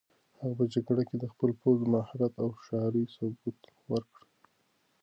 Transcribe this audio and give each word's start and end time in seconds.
هغه 0.39 0.53
په 0.59 0.65
جګړه 0.73 1.03
کې 1.09 1.15
د 1.19 1.25
خپل 1.33 1.51
پوځي 1.61 1.85
مهارت 1.93 2.33
او 2.43 2.47
هوښیارۍ 2.55 3.03
ثبوت 3.15 3.59
ورکړ. 3.91 4.21